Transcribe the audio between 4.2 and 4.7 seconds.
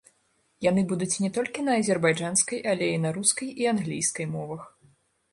мовах.